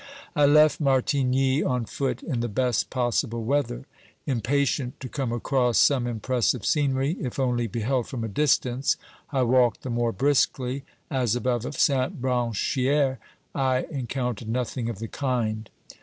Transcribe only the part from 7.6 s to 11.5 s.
beheld from a distance, I walked the more briskly, as